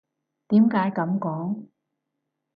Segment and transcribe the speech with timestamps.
[0.47, 1.67] 點解噉講？